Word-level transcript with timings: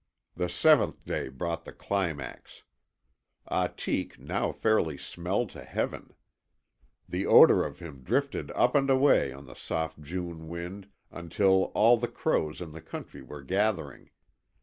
The 0.35 0.49
seventh 0.49 1.05
day 1.05 1.29
brought 1.29 1.63
the 1.63 1.71
climax. 1.71 2.63
Ahtik 3.51 4.17
now 4.17 4.51
fairly 4.51 4.97
smelled 4.97 5.51
to 5.51 5.63
heaven. 5.63 6.15
The 7.07 7.27
odour 7.27 7.63
of 7.63 7.77
him 7.77 8.01
drifted 8.01 8.49
up 8.55 8.73
and 8.73 8.89
away 8.89 9.31
on 9.31 9.45
the 9.45 9.53
soft 9.53 10.01
June 10.01 10.47
wind 10.47 10.89
until 11.11 11.65
all 11.75 11.97
the 11.97 12.07
crows 12.07 12.61
in 12.61 12.71
the 12.71 12.81
country 12.81 13.21
were 13.21 13.43
gathering. 13.43 14.09